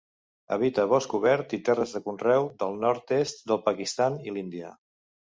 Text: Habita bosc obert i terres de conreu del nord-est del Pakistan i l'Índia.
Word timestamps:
Habita 0.55 0.85
bosc 0.93 1.11
obert 1.17 1.53
i 1.57 1.59
terres 1.67 1.93
de 1.97 2.01
conreu 2.07 2.47
del 2.63 2.79
nord-est 2.85 3.45
del 3.53 3.61
Pakistan 3.69 4.17
i 4.31 4.35
l'Índia. 4.39 4.73